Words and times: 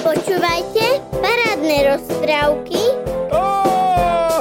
Počúvajte 0.00 0.84
parádne 1.18 1.76
rozprávky. 1.94 2.82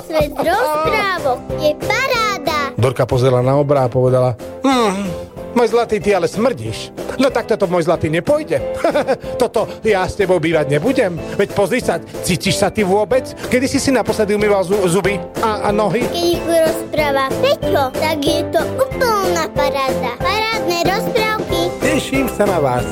Svet 0.03 0.33
rozprávok 0.35 1.39
je 1.57 1.71
paráda. 1.79 2.59
Dorka 2.75 3.07
pozrela 3.07 3.39
na 3.39 3.55
obra 3.55 3.87
a 3.87 3.89
povedala 3.89 4.35
hm, 4.61 5.07
môj 5.55 5.71
zlatý, 5.71 6.03
ty 6.03 6.11
ale 6.11 6.27
smrdíš. 6.27 6.91
No 7.21 7.29
tak 7.29 7.45
toto 7.45 7.69
môj 7.69 7.85
zlatý 7.85 8.09
nepôjde. 8.09 8.59
toto 9.41 9.69
ja 9.85 10.03
s 10.03 10.17
tebou 10.17 10.41
bývať 10.41 10.67
nebudem. 10.67 11.15
Veď 11.37 11.49
pozri 11.53 11.79
sa, 11.79 12.01
cítiš 12.01 12.59
sa 12.59 12.73
ty 12.73 12.81
vôbec? 12.81 13.23
Kedy 13.47 13.65
si 13.69 13.79
si 13.79 13.89
naposledy 13.93 14.33
umýval 14.33 14.65
zu- 14.65 14.83
zuby 14.89 15.21
a, 15.39 15.65
a 15.65 15.69
nohy? 15.71 16.03
Keď 16.09 16.17
ich 16.17 16.43
rozpráva 16.43 17.29
Peťo, 17.39 17.83
tak 17.95 18.17
je 18.19 18.41
to 18.49 18.61
úplná 18.81 19.45
paráda. 19.53 20.11
Parádne 20.19 20.79
rozprávky. 20.89 21.59
Teším 21.79 22.27
sa 22.33 22.49
na 22.49 22.59
vás. 22.59 22.85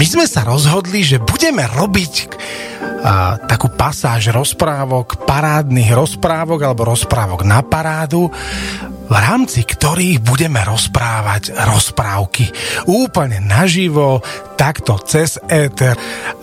My 0.00 0.08
sme 0.08 0.24
sa 0.24 0.48
rozhodli, 0.48 1.04
že 1.04 1.20
budeme 1.20 1.60
robiť 1.68 2.14
a, 3.04 3.36
takú 3.36 3.68
pasáž 3.68 4.32
rozprávok, 4.32 5.28
parádnych 5.28 5.92
rozprávok 5.92 6.64
alebo 6.64 6.88
rozprávok 6.88 7.44
na 7.44 7.60
parádu, 7.60 8.32
v 9.12 9.12
rámci 9.12 9.60
ktorých 9.60 10.24
budeme 10.24 10.64
rozprávať 10.64 11.52
rozprávky 11.52 12.48
úplne 12.88 13.44
naživo, 13.44 14.24
takto 14.56 14.96
cez 15.04 15.36
éter 15.52 15.92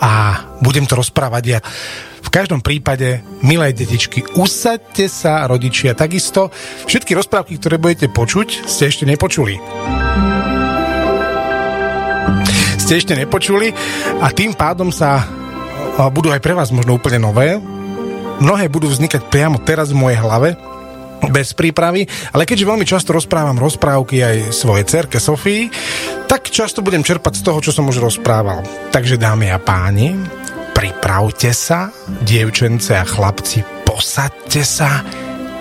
a 0.06 0.38
budem 0.62 0.86
to 0.86 0.94
rozprávať 0.94 1.44
ja. 1.50 1.58
V 2.22 2.30
každom 2.30 2.62
prípade, 2.62 3.26
milé 3.42 3.74
detičky, 3.74 4.22
usaďte 4.38 5.10
sa, 5.10 5.50
rodičia, 5.50 5.98
takisto. 5.98 6.54
Všetky 6.86 7.18
rozprávky, 7.18 7.58
ktoré 7.58 7.82
budete 7.82 8.06
počuť, 8.14 8.70
ste 8.70 8.94
ešte 8.94 9.10
nepočuli 9.10 9.58
ste 12.88 13.04
ešte 13.04 13.20
nepočuli 13.20 13.76
a 14.24 14.32
tým 14.32 14.56
pádom 14.56 14.96
sa 14.96 15.20
budú 16.08 16.32
aj 16.32 16.40
pre 16.40 16.56
vás 16.56 16.72
možno 16.72 16.96
úplne 16.96 17.20
nové. 17.20 17.60
Mnohé 18.40 18.72
budú 18.72 18.88
vznikať 18.88 19.28
priamo 19.28 19.60
teraz 19.60 19.92
v 19.92 20.00
mojej 20.00 20.24
hlave, 20.24 20.56
bez 21.28 21.52
prípravy, 21.52 22.08
ale 22.32 22.48
keďže 22.48 22.64
veľmi 22.64 22.88
často 22.88 23.12
rozprávam 23.12 23.60
rozprávky 23.60 24.24
aj 24.24 24.38
svojej 24.56 24.88
cerke 24.88 25.20
Sofii, 25.20 25.68
tak 26.32 26.48
často 26.48 26.80
budem 26.80 27.04
čerpať 27.04 27.44
z 27.44 27.44
toho, 27.44 27.60
čo 27.60 27.76
som 27.76 27.92
už 27.92 28.00
rozprával. 28.00 28.64
Takže 28.96 29.20
dámy 29.20 29.52
a 29.52 29.60
páni, 29.60 30.16
pripravte 30.72 31.52
sa, 31.52 31.92
dievčence 32.24 32.96
a 32.96 33.04
chlapci, 33.04 33.68
posaďte 33.84 34.64
sa, 34.64 35.04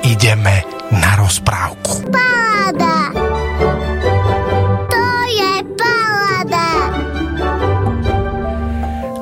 ideme 0.07 0.63
na 0.95 1.19
rozprávku. 1.19 2.07
Paráda. 2.07 3.26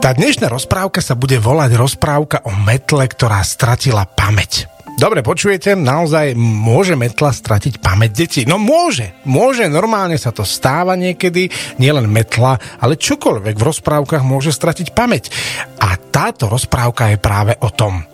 Tá 0.05 0.13
dnešná 0.13 0.53
rozprávka 0.53 1.01
sa 1.01 1.17
bude 1.17 1.41
volať 1.41 1.81
rozprávka 1.81 2.45
o 2.45 2.53
metle, 2.53 3.09
ktorá 3.09 3.41
stratila 3.41 4.05
pamäť. 4.05 4.69
Dobre, 5.01 5.25
počujete, 5.25 5.73
naozaj 5.73 6.37
môže 6.37 6.93
metla 6.93 7.33
stratiť 7.33 7.81
pamäť 7.81 8.11
deti? 8.13 8.41
No 8.45 8.61
môže, 8.61 9.17
môže, 9.25 9.65
normálne 9.65 10.21
sa 10.21 10.29
to 10.29 10.45
stáva 10.45 10.93
niekedy, 10.93 11.49
nielen 11.81 12.05
metla, 12.05 12.61
ale 12.85 13.01
čokoľvek 13.01 13.57
v 13.57 13.65
rozprávkach 13.65 14.21
môže 14.21 14.53
stratiť 14.53 14.93
pamäť. 14.93 15.33
A 15.81 15.97
táto 15.97 16.53
rozprávka 16.53 17.09
je 17.09 17.17
práve 17.17 17.57
o 17.65 17.73
tom. 17.73 18.05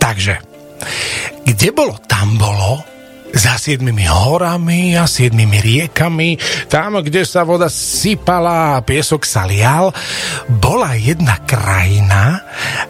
Takže, 0.00 0.40
kde 1.44 1.68
bolo, 1.76 2.00
tam 2.08 2.40
bolo, 2.40 2.80
za 3.34 3.60
siedmimi 3.60 4.08
horami 4.08 4.96
a 4.96 5.04
siedmimi 5.04 5.60
riekami, 5.60 6.40
tam, 6.70 7.00
kde 7.02 7.26
sa 7.26 7.44
voda 7.44 7.68
sypala 7.68 8.78
a 8.78 8.84
piesok 8.84 9.22
sa 9.26 9.44
lial, 9.44 9.92
bola 10.48 10.96
jedna 10.96 11.42
krajina 11.44 12.40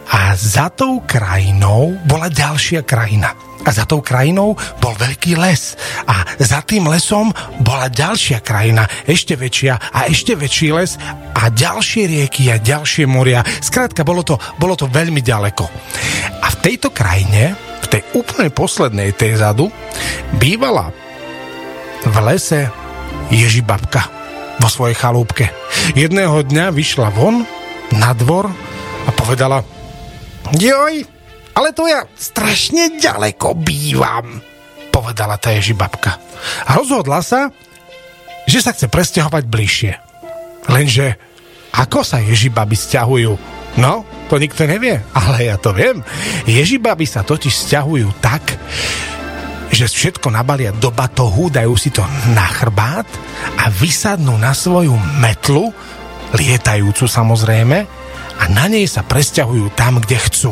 a 0.09 0.35
za 0.39 0.71
tou 0.71 1.03
krajinou 1.03 1.97
bola 2.07 2.31
ďalšia 2.31 2.87
krajina. 2.87 3.48
A 3.69 3.71
za 3.77 3.85
tou 3.85 4.01
krajinou 4.01 4.57
bol 4.81 4.97
veľký 4.97 5.37
les. 5.37 5.77
A 6.09 6.25
za 6.41 6.65
tým 6.65 6.89
lesom 6.89 7.29
bola 7.61 7.93
ďalšia 7.93 8.41
krajina, 8.41 8.89
ešte 9.05 9.37
väčšia 9.37 9.93
a 9.93 10.09
ešte 10.09 10.33
väčší 10.33 10.73
les 10.73 10.97
a 11.37 11.53
ďalšie 11.53 12.09
rieky 12.09 12.49
a 12.49 12.57
ďalšie 12.57 13.05
moria. 13.05 13.45
Skrátka, 13.45 14.09
bolo 14.09 14.25
to, 14.25 14.41
bolo 14.57 14.73
to 14.73 14.89
veľmi 14.89 15.21
ďaleko. 15.21 15.69
A 16.41 16.47
v 16.49 16.57
tejto 16.65 16.89
krajine 16.97 17.53
v 17.85 17.87
tej 17.93 18.03
úplne 18.17 18.49
poslednej 18.49 19.13
tej 19.13 19.37
zadu 19.37 19.69
bývala 20.41 20.89
v 22.09 22.17
lese 22.25 22.73
Ježibabka 23.29 24.09
vo 24.57 24.69
svojej 24.69 24.97
chalúbke. 24.97 25.53
Jedného 25.93 26.41
dňa 26.41 26.73
vyšla 26.73 27.13
von 27.13 27.45
na 27.93 28.17
dvor 28.17 28.49
a 29.05 29.11
povedala 29.13 29.61
Joj, 30.57 31.18
ale 31.59 31.75
to 31.75 31.91
ja 31.91 32.07
strašne 32.15 33.03
ďaleko 33.03 33.59
bývam, 33.59 34.39
povedala 34.95 35.35
tá 35.43 35.51
Ježibabka. 35.51 36.15
A 36.71 36.79
rozhodla 36.79 37.19
sa, 37.19 37.51
že 38.47 38.63
sa 38.63 38.71
chce 38.71 38.87
presťahovať 38.87 39.45
bližšie. 39.51 39.93
Lenže 40.71 41.19
ako 41.75 42.07
sa 42.07 42.23
Ježibaby 42.23 42.79
stiahujú? 42.79 43.35
No, 43.75 44.07
to 44.31 44.39
nikto 44.39 44.71
nevie, 44.71 45.03
ale 45.19 45.51
ja 45.51 45.59
to 45.59 45.75
viem. 45.75 45.99
Ježibaby 46.47 47.05
sa 47.11 47.27
totiž 47.27 47.51
stiahujú 47.51 48.23
tak, 48.23 48.55
že 49.75 49.85
všetko 49.91 50.31
nabalia 50.31 50.71
do 50.73 50.95
batohu, 50.95 51.51
dajú 51.53 51.75
si 51.75 51.91
to 51.91 52.01
na 52.33 52.47
chrbát 52.49 53.07
a 53.61 53.69
vysadnú 53.69 54.39
na 54.39 54.55
svoju 54.55 54.95
metlu, 55.21 55.75
lietajúcu 56.39 57.05
samozrejme, 57.05 57.79
a 58.39 58.45
na 58.47 58.71
nej 58.71 58.87
sa 58.87 59.03
presťahujú 59.03 59.75
tam, 59.75 59.99
kde 59.99 60.17
chcú. 60.23 60.51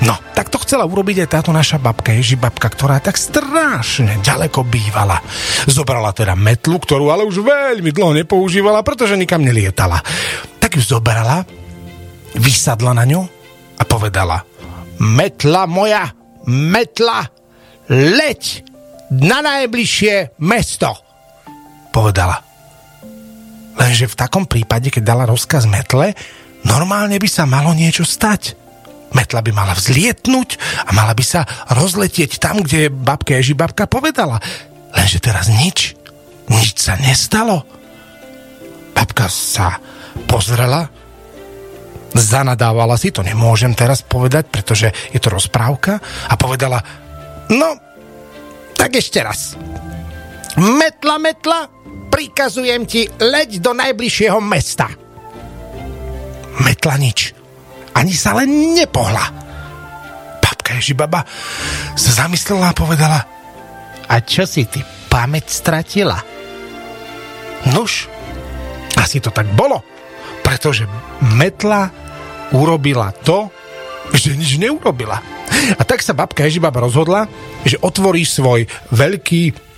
No, 0.00 0.16
tak 0.32 0.48
to 0.48 0.56
chcela 0.64 0.88
urobiť 0.88 1.24
aj 1.24 1.28
táto 1.28 1.50
naša 1.52 1.76
babka, 1.76 2.16
Ježibabka, 2.16 2.72
ktorá 2.72 3.04
tak 3.04 3.20
strašne 3.20 4.16
ďaleko 4.24 4.64
bývala. 4.64 5.20
Zobrala 5.68 6.16
teda 6.16 6.32
metlu, 6.32 6.80
ktorú 6.80 7.12
ale 7.12 7.28
už 7.28 7.44
veľmi 7.44 7.92
dlho 7.92 8.16
nepoužívala, 8.24 8.80
pretože 8.80 9.20
nikam 9.20 9.44
nelietala. 9.44 10.00
Tak 10.56 10.80
ju 10.80 10.82
zobrala, 10.82 11.44
vysadla 12.32 12.96
na 12.96 13.04
ňu 13.04 13.20
a 13.76 13.82
povedala 13.84 14.40
Metla 15.00 15.64
moja, 15.64 16.12
metla, 16.44 17.24
leď 17.88 18.60
na 19.16 19.40
najbližšie 19.40 20.36
mesto, 20.44 20.92
povedala. 21.88 22.36
Lenže 23.80 24.12
v 24.12 24.18
takom 24.20 24.44
prípade, 24.44 24.92
keď 24.92 25.02
dala 25.02 25.24
rozkaz 25.24 25.64
metle, 25.64 26.12
normálne 26.68 27.16
by 27.16 27.28
sa 27.32 27.48
malo 27.48 27.72
niečo 27.72 28.04
stať. 28.04 28.59
Metla 29.10 29.42
by 29.42 29.50
mala 29.50 29.74
vzlietnúť 29.74 30.48
a 30.86 30.90
mala 30.94 31.14
by 31.14 31.24
sa 31.26 31.42
rozletieť 31.74 32.38
tam, 32.38 32.62
kde 32.62 32.90
babka 32.90 33.34
Ježi 33.38 33.58
babka 33.58 33.90
povedala. 33.90 34.38
Lenže 34.94 35.18
teraz 35.18 35.50
nič. 35.50 35.98
Nič 36.50 36.78
sa 36.78 36.98
nestalo. 36.98 37.62
Babka 38.94 39.30
sa 39.30 39.78
pozrela, 40.26 40.90
zanadávala 42.14 42.98
si, 42.98 43.14
to 43.14 43.22
nemôžem 43.22 43.74
teraz 43.74 44.02
povedať, 44.02 44.50
pretože 44.50 44.90
je 45.14 45.18
to 45.22 45.30
rozprávka, 45.30 46.02
a 46.02 46.34
povedala, 46.34 46.82
no, 47.54 47.78
tak 48.74 48.98
ešte 48.98 49.22
raz. 49.22 49.54
Metla, 50.58 51.16
metla, 51.22 51.70
prikazujem 52.10 52.82
ti, 52.84 53.06
leď 53.22 53.62
do 53.62 53.70
najbližšieho 53.72 54.42
mesta. 54.42 54.90
Metla 56.60 56.98
nič. 56.98 57.39
Ani 58.00 58.16
sa 58.16 58.32
len 58.32 58.72
nepohla. 58.72 59.28
Babka 60.40 60.80
Ježibaba 60.80 61.20
sa 61.92 62.24
zamyslela 62.24 62.72
a 62.72 62.78
povedala, 62.78 63.20
a 64.08 64.14
čo 64.24 64.48
si 64.48 64.64
ty 64.64 64.80
pamäť 65.12 65.52
stratila? 65.52 66.16
Nuž, 67.76 68.08
asi 68.96 69.20
to 69.20 69.28
tak 69.28 69.52
bolo, 69.52 69.84
pretože 70.40 70.88
metla 71.36 71.92
urobila 72.56 73.12
to, 73.20 73.52
že 74.16 74.32
nič 74.32 74.56
neurobila. 74.56 75.20
A 75.76 75.82
tak 75.84 76.00
sa 76.00 76.16
babka 76.16 76.48
Ježibaba 76.48 76.80
rozhodla, 76.80 77.28
že 77.68 77.76
otvorí 77.78 78.24
svoj 78.24 78.64
veľký 78.90 79.68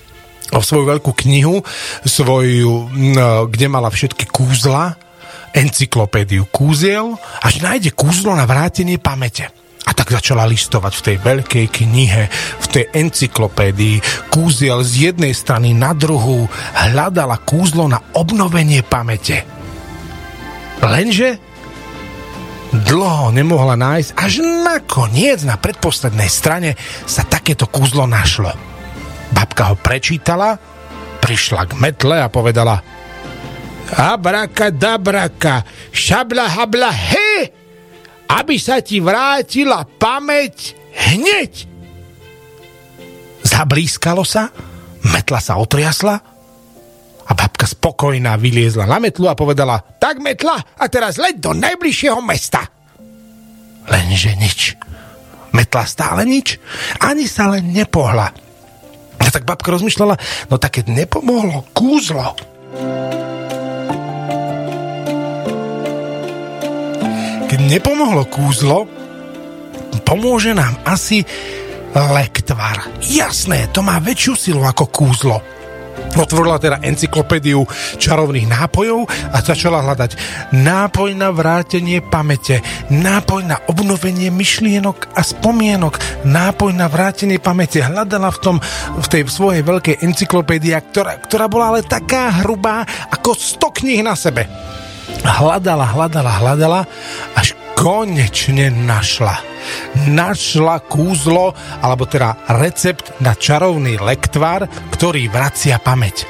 svoju 0.52 0.84
veľkú 0.84 1.16
knihu, 1.24 1.64
svoju, 2.04 2.92
kde 3.48 3.66
mala 3.72 3.88
všetky 3.88 4.28
kúzla, 4.28 5.00
encyklopédiu 5.52 6.49
kúziel, 6.49 7.16
až 7.44 7.60
nájde 7.60 7.93
kúzlo 7.93 8.32
na 8.32 8.49
vrátenie 8.49 8.96
pamäte. 8.96 9.49
A 9.82 9.90
tak 9.93 10.14
začala 10.14 10.46
listovať 10.46 10.93
v 10.94 11.04
tej 11.04 11.16
veľkej 11.19 11.66
knihe, 11.69 12.22
v 12.32 12.66
tej 12.70 12.84
encyklopédii 12.94 14.31
kúziel 14.31 14.81
z 14.87 15.10
jednej 15.10 15.34
strany 15.34 15.75
na 15.75 15.90
druhú, 15.90 16.46
hľadala 16.75 17.43
kúzlo 17.43 17.90
na 17.90 17.99
obnovenie 18.14 18.87
pamäte. 18.87 19.43
Lenže 20.82 21.38
dlho 22.72 23.34
nemohla 23.34 23.75
nájsť, 23.75 24.10
až 24.16 24.32
nakoniec 24.43 25.43
na 25.44 25.58
predposlednej 25.58 26.31
strane 26.31 26.78
sa 27.05 27.26
takéto 27.26 27.66
kúzlo 27.69 28.06
našlo. 28.08 28.55
Babka 29.34 29.72
ho 29.72 29.76
prečítala, 29.76 30.56
prišla 31.20 31.69
k 31.69 31.72
metle 31.78 32.16
a 32.22 32.31
povedala 32.32 32.91
Abraka 33.92 34.72
dabraka, 34.72 35.68
šabla 35.92 36.48
habla 36.48 36.88
he, 36.88 37.52
aby 38.32 38.56
sa 38.56 38.80
ti 38.80 39.04
vrátila 39.04 39.84
pamäť 39.84 40.72
hneď. 40.96 41.68
Zablískalo 43.44 44.24
sa, 44.24 44.48
metla 45.12 45.40
sa 45.44 45.60
otriasla 45.60 46.16
a 47.22 47.30
babka 47.36 47.68
spokojná 47.68 48.40
vyliezla 48.40 48.88
na 48.88 48.96
metlu 48.96 49.28
a 49.28 49.36
povedala, 49.36 49.76
tak 50.00 50.24
metla 50.24 50.56
a 50.56 50.84
teraz 50.88 51.20
leď 51.20 51.38
do 51.38 51.52
najbližšieho 51.52 52.20
mesta. 52.24 52.64
Lenže 53.92 54.32
nič. 54.40 54.60
Metla 55.52 55.84
stále 55.84 56.24
nič, 56.24 56.56
ani 56.96 57.28
sa 57.28 57.52
len 57.52 57.76
nepohla. 57.76 58.32
A 59.20 59.28
tak 59.28 59.44
babka 59.44 59.68
rozmýšľala, 59.68 60.16
no 60.48 60.54
tak 60.56 60.80
keď 60.80 60.88
nepomohlo 60.88 61.68
kúzlo, 61.76 62.32
nepomohlo 67.72 68.28
kúzlo, 68.28 68.84
pomôže 70.04 70.52
nám 70.52 70.76
asi 70.84 71.24
lektvar. 71.96 72.84
Jasné, 73.00 73.72
to 73.72 73.80
má 73.80 73.96
väčšiu 73.96 74.34
silu 74.36 74.62
ako 74.64 74.84
kúzlo. 74.92 75.40
Otvorila 76.12 76.60
teda 76.60 76.84
encyklopédiu 76.84 77.64
čarovných 77.96 78.48
nápojov 78.48 79.08
a 79.32 79.40
začala 79.40 79.80
hľadať 79.80 80.16
nápoj 80.52 81.16
na 81.16 81.32
vrátenie 81.32 82.04
pamäte, 82.04 82.60
nápoj 82.92 83.40
na 83.44 83.56
obnovenie 83.69 84.28
myšlienok 84.28 85.16
a 85.16 85.20
spomienok, 85.24 86.24
nápoj 86.28 86.72
na 86.76 86.88
vrátenie 86.92 87.40
pamäte. 87.40 87.80
Hľadala 87.80 88.28
v, 88.28 88.38
tom, 88.40 88.56
v 89.00 89.06
tej 89.08 89.22
svojej 89.28 89.64
veľkej 89.64 90.04
encyklopédii, 90.04 90.76
ktorá, 90.92 91.16
ktorá 91.24 91.48
bola 91.48 91.76
ale 91.76 91.80
taká 91.84 92.44
hrubá 92.44 92.84
ako 93.08 93.32
100 93.32 93.78
kníh 93.80 94.04
na 94.04 94.12
sebe. 94.12 94.44
Hľadala, 95.24 95.92
hľadala, 95.92 96.32
hľadala, 96.40 96.80
až 97.36 97.56
konečne 97.76 98.70
našla. 98.72 99.36
Našla 100.08 100.82
kúzlo, 100.86 101.54
alebo 101.80 102.04
teda 102.08 102.48
recept 102.58 103.22
na 103.22 103.32
čarovný 103.36 103.98
lektvar, 104.00 104.66
ktorý 104.94 105.30
vracia 105.30 105.78
pamäť. 105.78 106.26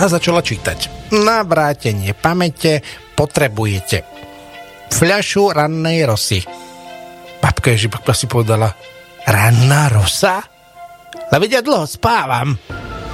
A 0.00 0.08
začala 0.08 0.40
čítať. 0.40 1.12
Na 1.12 1.44
vrátenie 1.44 2.16
pamäte 2.16 2.80
potrebujete 3.12 4.12
fľašu 4.92 5.56
rannej 5.56 6.04
rosy. 6.04 6.40
Babka 7.40 7.72
Ježibabka 7.72 8.12
si 8.12 8.28
povedala, 8.28 8.70
ranná 9.24 9.88
rosa? 9.88 10.40
Ale 11.32 11.40
vedia, 11.40 11.64
dlho 11.64 11.88
spávam. 11.88 12.52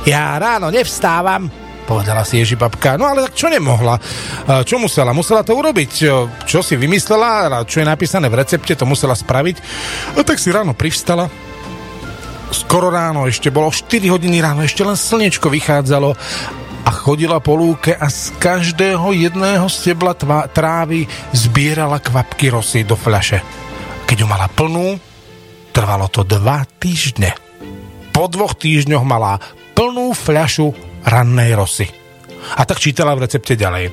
Ja 0.07 0.39
ráno 0.43 0.75
nevstávam 0.75 1.68
povedala 1.89 2.21
si 2.29 2.37
Ježibabka. 2.37 3.01
No 3.01 3.09
ale 3.09 3.33
čo 3.33 3.49
nemohla? 3.49 3.97
Čo 4.69 4.77
musela? 4.77 5.17
Musela 5.17 5.41
to 5.41 5.57
urobiť. 5.57 5.91
Čo 6.45 6.61
si 6.61 6.77
vymyslela, 6.77 7.65
čo 7.65 7.81
je 7.81 7.89
napísané 7.89 8.29
v 8.29 8.45
recepte, 8.45 8.77
to 8.77 8.85
musela 8.85 9.17
spraviť. 9.17 9.57
A 10.13 10.21
tak 10.21 10.37
si 10.37 10.53
ráno 10.53 10.77
privstala, 10.77 11.33
skoro 12.53 12.93
ráno, 12.93 13.25
ešte 13.25 13.49
bolo 13.49 13.73
4 13.73 14.13
hodiny 14.13 14.45
ráno, 14.45 14.61
ešte 14.61 14.85
len 14.85 15.01
slnečko 15.01 15.49
vychádzalo 15.49 16.13
a 16.85 16.91
chodila 16.93 17.41
po 17.41 17.57
lúke 17.57 17.93
a 17.93 18.09
z 18.09 18.33
každého 18.41 19.13
jedného 19.13 19.69
stebla 19.69 20.17
tva, 20.17 20.49
trávy 20.49 21.05
zbierala 21.37 22.01
kvapky 22.01 22.49
rosy 22.49 22.85
do 22.85 22.97
fľaše. 22.97 23.41
Keď 24.09 24.17
ju 24.25 24.27
mala 24.29 24.49
plnú, 24.49 24.97
trvalo 25.77 26.09
to 26.09 26.25
dva 26.25 26.65
týždne. 26.81 27.37
Po 28.17 28.25
dvoch 28.33 28.57
týždňoch 28.57 29.05
mala 29.05 29.37
plnú 29.77 30.17
fľašu 30.17 30.88
rannej 31.05 31.55
rosy. 31.55 31.87
A 32.57 32.65
tak 32.65 32.81
čítala 32.81 33.15
v 33.15 33.29
recepte 33.29 33.59
ďalej. 33.59 33.91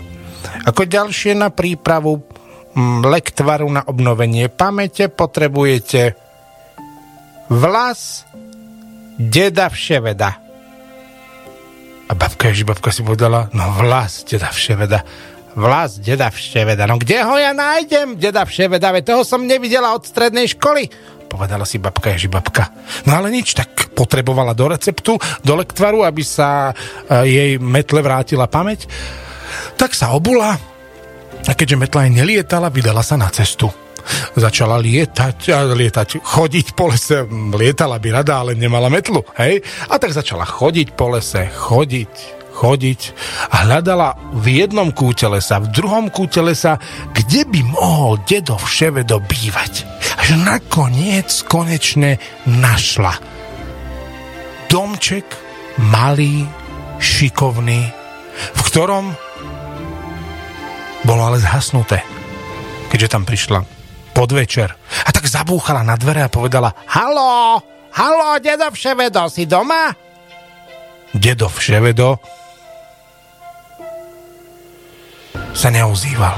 Ako 0.69 0.85
ďalšie 0.85 1.35
na 1.35 1.49
prípravu 1.51 2.21
mm, 2.21 3.05
lektvaru 3.05 3.67
na 3.67 3.83
obnovenie 3.83 4.47
pamäte 4.47 5.09
potrebujete 5.09 6.15
vlas 7.49 8.25
deda 9.17 9.69
vševeda. 9.69 10.29
A 12.05 12.13
babka 12.13 12.53
babka 12.53 12.93
si 12.93 13.01
povedala, 13.01 13.49
no 13.57 13.65
vlas 13.81 14.21
deda 14.25 14.53
vševeda. 14.53 14.99
Vlas 15.55 15.97
deda 16.03 16.27
vševeda. 16.29 16.83
No 16.85 16.99
kde 16.99 17.23
ho 17.23 17.39
ja 17.39 17.55
nájdem, 17.55 18.19
deda 18.19 18.43
vševeda? 18.43 18.91
Veď 18.91 19.03
toho 19.15 19.23
som 19.23 19.47
nevidela 19.47 19.95
od 19.95 20.03
strednej 20.03 20.51
školy 20.51 20.91
povedala 21.35 21.67
si 21.67 21.83
babka 21.83 22.15
babka. 22.31 22.71
No 23.03 23.19
ale 23.19 23.27
nič, 23.27 23.51
tak 23.51 23.91
potrebovala 23.91 24.55
do 24.55 24.71
receptu, 24.71 25.19
do 25.43 25.53
lektvaru, 25.59 26.07
aby 26.07 26.23
sa 26.23 26.71
e, 26.71 26.73
jej 27.27 27.51
metle 27.59 27.99
vrátila 27.99 28.47
pamäť. 28.47 28.87
Tak 29.75 29.91
sa 29.91 30.15
obula 30.15 30.55
a 31.45 31.51
keďže 31.53 31.77
metla 31.77 32.07
aj 32.07 32.11
nelietala, 32.15 32.73
vydala 32.73 33.03
sa 33.03 33.19
na 33.19 33.27
cestu. 33.29 33.67
Začala 34.37 34.77
lietať, 34.77 35.49
lietať, 35.73 36.21
chodiť 36.21 36.67
po 36.77 36.93
lese, 36.93 37.25
lietala 37.53 37.97
by 37.97 38.09
rada, 38.21 38.41
ale 38.41 38.53
nemala 38.53 38.89
metlu, 38.89 39.25
hej? 39.37 39.65
A 39.89 39.97
tak 39.97 40.13
začala 40.13 40.45
chodiť 40.45 40.93
po 40.93 41.09
lese, 41.09 41.49
chodiť, 41.49 42.34
chodiť 42.55 43.01
a 43.51 43.67
hľadala 43.67 44.15
v 44.31 44.63
jednom 44.63 44.95
kúte 44.95 45.27
lesa, 45.27 45.59
v 45.59 45.75
druhom 45.75 46.07
kúte 46.07 46.39
lesa, 46.39 46.79
kde 47.11 47.43
by 47.43 47.61
mohol 47.67 48.15
dedo 48.23 48.55
vševedo 48.55 49.19
bývať. 49.19 49.83
Až 50.23 50.39
nakoniec 50.39 51.27
konečne 51.51 52.15
našla. 52.47 53.19
Domček 54.71 55.27
malý, 55.83 56.47
šikovný, 57.03 57.91
v 58.55 58.61
ktorom 58.71 59.11
bolo 61.05 61.21
ale 61.21 61.37
zhasnuté, 61.43 62.01
keďže 62.89 63.11
tam 63.11 63.27
prišla 63.27 63.59
podvečer. 64.15 64.71
A 65.05 65.09
tak 65.11 65.27
zabúchala 65.27 65.83
na 65.83 65.99
dvere 65.99 66.23
a 66.23 66.31
povedala 66.31 66.71
Halo, 66.87 67.59
halo, 67.91 68.39
dedo 68.39 68.71
Vševedo, 68.71 69.27
si 69.27 69.43
doma? 69.43 69.91
Dedo 71.11 71.51
Vševedo 71.51 72.17
sa 75.55 75.71
neozýval. 75.71 76.35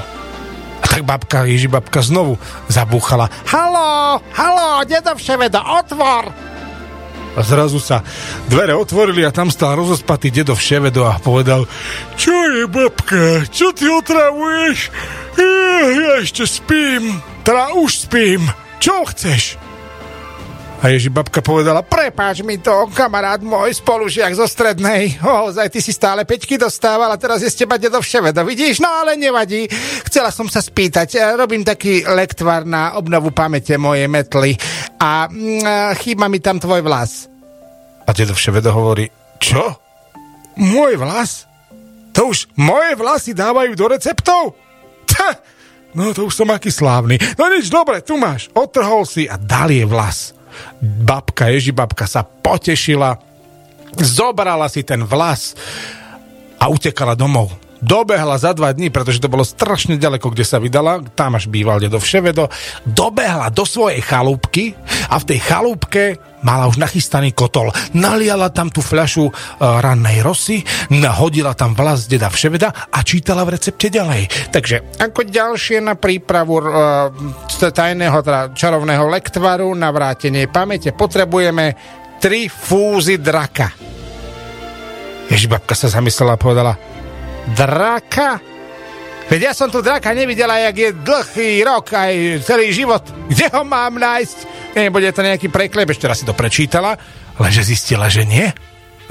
A 0.78 0.86
tak 0.86 1.02
babka, 1.04 1.50
Ježi 1.50 1.68
babka 1.68 2.06
znovu 2.06 2.38
zabúchala. 2.70 3.28
Halo, 3.50 4.22
halo, 4.38 4.86
dedo 4.86 5.18
Vševedo, 5.18 5.58
otvor! 5.58 6.30
A 7.38 7.46
zrazu 7.46 7.78
sa 7.78 8.02
dvere 8.50 8.74
otvorili 8.74 9.22
a 9.22 9.30
tam 9.30 9.54
stal 9.54 9.78
rozospatý 9.78 10.34
dedo 10.34 10.58
Vševedo 10.58 11.06
a 11.06 11.22
povedal 11.22 11.70
Čo 12.18 12.34
je, 12.34 12.66
babka? 12.66 13.46
Čo 13.54 13.74
ty 13.78 13.86
otravuješ? 13.86 14.90
Ja 15.38 16.18
ešte 16.18 16.50
spím. 16.50 17.22
Teda 17.46 17.78
už 17.78 18.10
spím. 18.10 18.50
Čo 18.82 19.06
chceš? 19.06 19.67
A 20.78 20.94
Ježi 20.94 21.10
babka 21.10 21.42
povedala, 21.42 21.82
prepáč 21.82 22.46
mi 22.46 22.62
to, 22.62 22.86
kamarát 22.94 23.42
môj, 23.42 23.82
spolužiak 23.82 24.30
zo 24.38 24.46
strednej. 24.46 25.18
Ozaj, 25.26 25.74
ty 25.74 25.82
si 25.82 25.90
stále 25.90 26.22
peťky 26.22 26.54
dostával 26.54 27.10
a 27.10 27.18
teraz 27.18 27.42
je 27.42 27.50
z 27.50 27.66
teba 27.66 27.82
dedo 27.82 27.98
vševedo, 27.98 28.46
vidíš? 28.46 28.78
No 28.78 28.86
ale 28.86 29.18
nevadí. 29.18 29.66
Chcela 30.06 30.30
som 30.30 30.46
sa 30.46 30.62
spýtať, 30.62 31.18
e, 31.18 31.22
robím 31.34 31.66
taký 31.66 32.06
lektvar 32.06 32.62
na 32.62 32.94
obnovu 32.94 33.34
pamäte 33.34 33.74
mojej 33.74 34.06
metly 34.06 34.54
a 35.02 35.26
mm, 35.26 35.98
chýba 35.98 36.30
mi 36.30 36.38
tam 36.38 36.62
tvoj 36.62 36.86
vlas. 36.86 37.26
A 38.06 38.14
dedo 38.14 38.38
vševedo 38.38 38.70
hovorí, 38.70 39.10
čo? 39.42 39.82
Môj 40.62 40.94
vlas? 41.02 41.50
To 42.14 42.30
už 42.30 42.54
moje 42.54 42.94
vlasy 42.94 43.34
dávajú 43.34 43.74
do 43.74 43.98
receptov? 43.98 44.54
Ta, 45.10 45.42
no 45.98 46.14
to 46.14 46.30
už 46.30 46.38
som 46.38 46.54
aký 46.54 46.70
slávny. 46.70 47.18
No 47.34 47.50
nič, 47.50 47.66
dobre, 47.74 48.06
tu 48.06 48.14
máš. 48.14 48.54
Otrhol 48.54 49.10
si 49.10 49.26
a 49.26 49.42
dal 49.42 49.74
je 49.74 49.82
vlas 49.82 50.37
babka, 50.82 51.50
Ježibabka 51.52 52.06
sa 52.08 52.24
potešila, 52.24 53.18
zobrala 53.98 54.68
si 54.70 54.86
ten 54.86 55.04
vlas 55.04 55.58
a 56.58 56.70
utekala 56.70 57.14
domov. 57.14 57.67
Dobehla 57.78 58.42
za 58.42 58.58
dva 58.58 58.74
dní, 58.74 58.90
pretože 58.90 59.22
to 59.22 59.30
bolo 59.30 59.46
strašne 59.46 60.02
ďaleko, 60.02 60.34
kde 60.34 60.46
sa 60.46 60.58
vydala, 60.58 61.06
tam 61.14 61.38
až 61.38 61.46
býval 61.46 61.78
dedo 61.78 62.02
Vševedo, 62.02 62.50
dobehla 62.86 63.54
do 63.54 63.64
svojej 63.66 64.02
chalúbky 64.02 64.74
a 65.14 65.22
v 65.22 65.28
tej 65.30 65.40
chalúbke 65.46 66.04
mala 66.42 66.70
už 66.70 66.78
nachystaný 66.82 67.34
kotol. 67.34 67.74
Naliala 67.98 68.50
tam 68.54 68.70
tú 68.70 68.82
fľašu 68.82 69.26
uh, 69.30 69.34
rannej 69.82 70.22
rosy, 70.22 70.62
nahodila 70.94 71.54
tam 71.54 71.74
vlas 71.78 72.06
deda 72.10 72.30
Vševeda 72.30 72.90
a 72.94 73.00
čítala 73.06 73.46
v 73.46 73.58
recepte 73.58 73.90
ďalej. 73.90 74.54
Takže 74.54 74.98
ako 75.02 75.26
ďalšie 75.28 75.82
na 75.82 75.94
prípravu 75.98 76.62
uh, 76.62 77.14
tajného, 77.50 78.18
teda 78.22 78.54
čarovného 78.54 79.06
lektvaru 79.06 79.70
na 79.74 79.90
vrátenie 79.94 80.50
pamäte 80.50 80.94
potrebujeme 80.94 81.78
tri 82.18 82.50
fúzy 82.50 83.22
draka. 83.22 83.70
Ježibabka 85.28 85.76
sa 85.76 85.92
zamyslela 85.92 86.40
a 86.40 86.42
povedala, 86.42 86.74
Draka? 87.56 88.42
Veď 89.28 89.52
ja 89.52 89.54
som 89.56 89.68
tu 89.68 89.84
draka 89.84 90.16
nevidela, 90.16 90.56
jak 90.72 90.76
je 90.76 90.90
dlhý 91.04 91.52
rok 91.68 91.92
aj 91.92 92.44
celý 92.48 92.72
život. 92.72 93.04
Kde 93.28 93.52
ho 93.52 93.68
mám 93.68 94.00
nájsť? 94.00 94.38
Nebude 94.80 95.12
to 95.12 95.20
nejaký 95.20 95.52
preklep, 95.52 95.92
ešte 95.92 96.08
raz 96.08 96.24
si 96.24 96.26
to 96.28 96.32
prečítala, 96.32 96.96
lenže 97.36 97.68
zistila, 97.68 98.08
že 98.08 98.24
nie. 98.24 98.48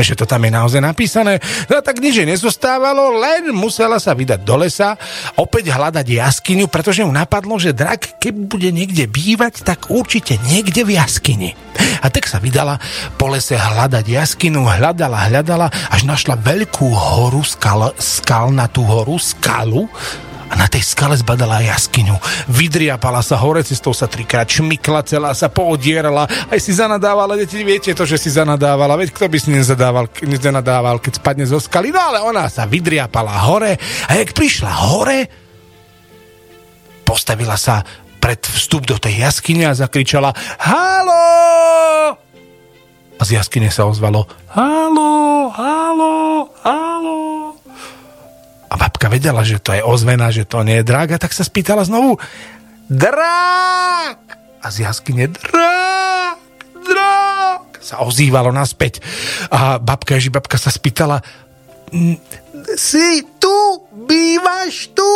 že 0.01 0.17
to 0.17 0.25
tam 0.25 0.45
je 0.45 0.53
naozaj 0.53 0.81
napísané. 0.81 1.37
No 1.69 1.85
tak 1.85 2.01
nič 2.01 2.17
nezostávalo, 2.25 3.17
len 3.21 3.53
musela 3.53 4.01
sa 4.01 4.17
vydať 4.17 4.41
do 4.41 4.57
lesa, 4.57 4.97
opäť 5.37 5.73
hľadať 5.77 6.07
jaskyňu, 6.09 6.65
pretože 6.69 7.05
ju 7.05 7.13
napadlo, 7.13 7.61
že 7.61 7.77
drak, 7.77 8.17
keď 8.17 8.35
bude 8.37 8.69
niekde 8.73 9.05
bývať, 9.09 9.69
tak 9.69 9.93
určite 9.93 10.41
niekde 10.49 10.81
v 10.85 10.97
jaskyni. 10.97 11.53
A 12.01 12.07
tak 12.13 12.29
sa 12.29 12.43
vydala 12.43 12.81
po 13.17 13.31
lese 13.31 13.57
hľadať 13.57 14.05
jaskynu, 14.05 14.67
hľadala, 14.67 15.29
hľadala, 15.31 15.67
až 15.93 16.03
našla 16.05 16.37
veľkú 16.41 16.89
horu, 16.93 17.43
skal, 17.45 17.93
skalnatú 17.97 18.83
horu, 18.85 19.17
skalu, 19.17 19.89
a 20.47 20.55
na 20.55 20.71
tej 20.71 20.87
skale 20.87 21.19
zbadala 21.19 21.59
jaskyňu. 21.59 22.15
Vydriapala 22.55 23.19
sa 23.19 23.35
hore, 23.43 23.67
cestou 23.67 23.91
sa 23.91 24.07
trikrát 24.07 24.47
šmykla, 24.47 25.03
celá 25.03 25.35
sa 25.35 25.51
poodierala, 25.51 26.31
aj 26.51 26.59
si 26.63 26.71
zanadávala, 26.71 27.35
deti, 27.35 27.67
viete 27.67 27.91
to, 27.91 28.07
že 28.07 28.15
si 28.15 28.31
zanadávala, 28.31 28.95
veď 28.95 29.11
kto 29.11 29.27
by 29.27 29.39
si 29.43 29.51
nezadával, 29.51 30.07
nezanadával, 30.23 31.03
keď 31.03 31.19
spadne 31.19 31.47
zo 31.51 31.59
skaly, 31.59 31.91
no 31.91 31.99
ale 31.99 32.23
ona 32.23 32.47
sa 32.47 32.63
vydriapala 32.63 33.51
hore. 33.51 33.75
A 34.07 34.11
jak 34.15 34.31
prišla 34.31 34.73
hore, 34.87 35.19
postavila 37.03 37.59
sa 37.59 37.83
pred 38.23 38.43
vstup 38.43 38.87
do 38.87 38.99
tej 38.99 39.23
jaskyne 39.23 39.71
a 39.71 39.79
zakričala 39.79 40.35
Halo! 40.59 41.46
A 43.17 43.23
z 43.25 43.41
jaskyne 43.41 43.73
sa 43.73 43.89
ozvalo 43.89 44.29
Halo, 44.53 45.49
halo, 45.53 46.51
halo. 46.61 47.19
A 48.69 48.75
babka 48.77 49.09
vedela, 49.09 49.41
že 49.47 49.57
to 49.63 49.73
je 49.73 49.81
ozvena, 49.81 50.29
že 50.29 50.45
to 50.45 50.61
nie 50.61 50.81
je 50.83 50.89
drák 50.89 51.17
a 51.17 51.23
tak 51.23 51.33
sa 51.33 51.47
spýtala 51.47 51.87
znovu 51.87 52.21
Drák! 52.87 54.21
A 54.63 54.67
z 54.69 54.87
jaskyne 54.87 55.33
Drák! 55.33 56.41
Drák! 56.87 57.83
Sa 57.83 58.03
ozývalo 58.03 58.51
naspäť. 58.51 58.99
A 59.51 59.79
babka 59.79 60.19
babka 60.31 60.59
sa 60.59 60.75
spýtala 60.75 61.23
Si 62.75 63.23
tu? 63.39 63.57
Bývaš 64.07 64.91
tu? 64.91 65.07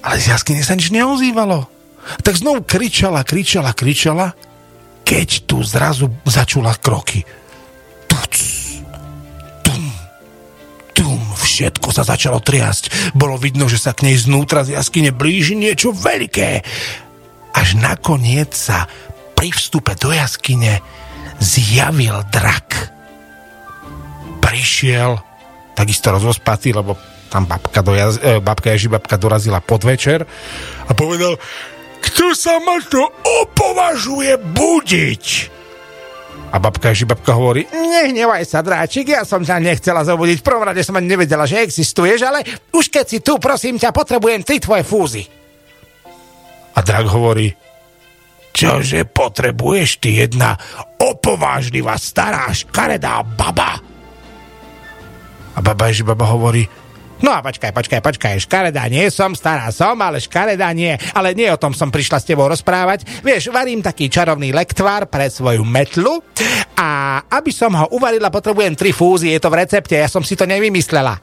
Ale 0.00 0.16
z 0.16 0.32
jaskyne 0.32 0.64
sa 0.64 0.72
nič 0.72 0.88
neozývalo. 0.88 1.68
Tak 2.24 2.40
znovu 2.40 2.64
kričala, 2.64 3.20
kričala, 3.20 3.76
kričala, 3.76 4.32
keď 5.10 5.50
tu 5.50 5.58
zrazu 5.66 6.06
začula 6.22 6.78
kroky. 6.78 7.26
Tuc, 8.06 8.34
tum, 9.66 9.82
tum, 10.94 11.18
všetko 11.34 11.90
sa 11.90 12.06
začalo 12.06 12.38
triasť. 12.38 13.10
Bolo 13.18 13.34
vidno, 13.34 13.66
že 13.66 13.82
sa 13.82 13.90
k 13.90 14.06
nej 14.06 14.14
znútra 14.14 14.62
z 14.62 14.78
jaskyne 14.78 15.10
blíži 15.10 15.58
niečo 15.58 15.90
veľké. 15.90 16.62
Až 17.50 17.68
nakoniec 17.82 18.54
sa 18.54 18.86
pri 19.34 19.50
vstupe 19.50 19.98
do 19.98 20.14
jaskyne 20.14 20.78
zjavil 21.42 22.22
drak. 22.30 22.94
Prišiel 24.38 25.18
takisto 25.74 26.14
rozospatý, 26.14 26.70
lebo 26.70 26.94
tam 27.34 27.50
babka, 27.50 27.82
dojaz, 27.82 28.22
e, 28.22 28.38
babka 28.38 28.74
babka 28.74 29.18
dorazila 29.18 29.58
podvečer 29.58 30.22
a 30.86 30.92
povedal, 30.94 31.38
kto 32.20 32.36
sa 32.36 32.60
to 32.92 33.00
opovažuje 33.24 34.36
budiť? 34.52 35.24
A 36.52 36.60
babka 36.60 36.92
babka 37.08 37.32
hovorí, 37.32 37.64
nehnevaj 37.72 38.44
sa, 38.44 38.60
dráčik, 38.60 39.16
ja 39.16 39.24
som 39.24 39.40
ťa 39.40 39.56
nechcela 39.56 40.04
zobudiť. 40.04 40.44
V 40.44 40.44
prvom 40.44 40.68
rade 40.68 40.84
som 40.84 41.00
ani 41.00 41.16
nevedela, 41.16 41.48
že 41.48 41.64
existuješ, 41.64 42.20
ale 42.20 42.44
už 42.76 42.92
keď 42.92 43.04
si 43.08 43.24
tu, 43.24 43.40
prosím 43.40 43.80
ťa, 43.80 43.96
potrebujem 43.96 44.44
tri 44.44 44.60
tvoje 44.60 44.84
fúzy. 44.84 45.24
A 46.76 46.84
drak 46.84 47.08
hovorí, 47.08 47.56
čože 48.52 49.08
potrebuješ 49.08 50.04
ty 50.04 50.20
jedna 50.20 50.60
opovážlivá 51.00 51.96
stará 51.96 52.52
škaredá 52.52 53.24
baba? 53.24 53.80
A 55.56 55.58
baba 55.64 55.88
baba 55.88 56.26
hovorí, 56.28 56.68
No 57.20 57.36
a 57.36 57.44
počkaj, 57.44 57.76
počkaj, 57.76 58.00
počkaj, 58.00 58.34
škaredá 58.48 58.88
nie 58.88 59.04
som, 59.12 59.36
stará 59.36 59.68
som, 59.68 59.92
ale 60.00 60.24
škaredá 60.24 60.72
nie. 60.72 60.96
Ale 61.12 61.36
nie 61.36 61.52
o 61.52 61.60
tom 61.60 61.76
som 61.76 61.92
prišla 61.92 62.16
s 62.16 62.28
tebou 62.28 62.48
rozprávať. 62.48 63.20
Vieš, 63.20 63.52
varím 63.52 63.84
taký 63.84 64.08
čarovný 64.08 64.56
lektvár 64.56 65.04
pre 65.12 65.28
svoju 65.28 65.60
metlu 65.60 66.24
a 66.80 67.20
aby 67.28 67.52
som 67.52 67.76
ho 67.76 67.92
uvarila, 67.92 68.32
potrebujem 68.32 68.72
tri 68.72 68.96
fúzy, 68.96 69.36
je 69.36 69.40
to 69.40 69.52
v 69.52 69.60
recepte, 69.60 69.92
ja 69.92 70.08
som 70.08 70.24
si 70.24 70.32
to 70.32 70.48
nevymyslela. 70.48 71.20